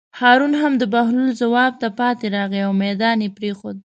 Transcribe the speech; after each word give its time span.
هارون 0.19 0.53
هم 0.61 0.73
د 0.77 0.83
بهلول 0.93 1.29
ځواب 1.41 1.73
ته 1.81 1.87
پاتې 1.99 2.25
راغی 2.35 2.59
او 2.67 2.71
مېدان 2.81 3.17
یې 3.25 3.29
پرېښود. 3.37 3.77